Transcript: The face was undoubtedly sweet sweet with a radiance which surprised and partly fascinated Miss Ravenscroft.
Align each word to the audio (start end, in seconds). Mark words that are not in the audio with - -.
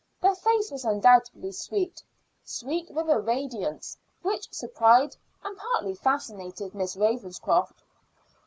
The 0.19 0.33
face 0.33 0.71
was 0.71 0.83
undoubtedly 0.83 1.51
sweet 1.51 2.01
sweet 2.43 2.89
with 2.89 3.07
a 3.07 3.19
radiance 3.19 3.97
which 4.23 4.51
surprised 4.51 5.15
and 5.43 5.55
partly 5.55 5.93
fascinated 5.93 6.73
Miss 6.73 6.95
Ravenscroft. 6.97 7.83